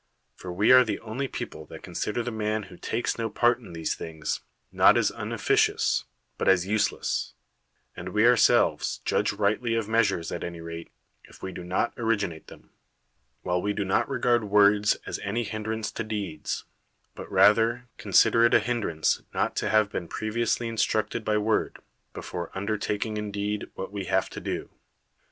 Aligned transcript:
For 0.35 0.51
we 0.51 0.71
are 0.71 0.83
the 0.83 0.99
only 1.01 1.27
people 1.27 1.67
that 1.67 1.83
consider 1.83 2.23
the 2.23 2.31
man 2.31 2.63
who 2.63 2.75
takes 2.75 3.19
no 3.19 3.29
part 3.29 3.59
in 3.59 3.73
these 3.73 3.93
things, 3.93 4.39
not 4.71 4.97
as 4.97 5.11
unofficious, 5.11 6.05
but 6.39 6.47
as 6.47 6.65
useless; 6.65 7.35
and 7.95 8.09
we 8.09 8.25
ourselves 8.25 9.01
judge 9.05 9.31
rightly 9.31 9.75
of 9.75 9.87
measures, 9.87 10.31
at 10.31 10.43
any 10.43 10.59
rate, 10.59 10.89
if 11.25 11.43
we 11.43 11.51
do 11.51 11.63
not 11.63 11.93
originate 11.97 12.47
them; 12.47 12.71
while 13.43 13.61
we 13.61 13.73
do 13.73 13.85
not 13.85 14.09
regard 14.09 14.45
words 14.45 14.97
as 15.05 15.19
any 15.19 15.43
hin 15.43 15.65
drance 15.65 15.93
to 15.93 16.03
deeds, 16.03 16.63
but 17.13 17.31
rather 17.31 17.87
[consider 17.99 18.43
it 18.43 18.55
a 18.55 18.59
hin 18.59 18.81
drance] 18.81 19.21
not 19.35 19.55
to 19.57 19.69
have 19.69 19.91
been 19.91 20.07
previously 20.07 20.67
instructed 20.67 21.23
by 21.23 21.37
word, 21.37 21.77
before 22.11 22.49
undertaking 22.57 23.17
in 23.17 23.29
deed 23.31 23.69
what 23.75 23.91
we 23.91 24.05
have 24.05 24.31
to 24.31 24.39
do. 24.39 24.71